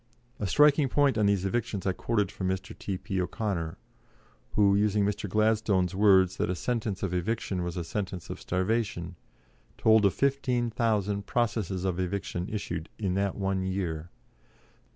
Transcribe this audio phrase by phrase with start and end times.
[0.39, 2.75] A striking point on these evictions I quoted from Mr.
[2.75, 3.21] T.P.
[3.21, 3.77] O'Connor,
[4.53, 5.29] who, using Mr.
[5.29, 9.15] Gladstone's words that a sentence of eviction was a sentence of starvation,
[9.77, 14.09] told of 15,000 processes of eviction issued in that one year.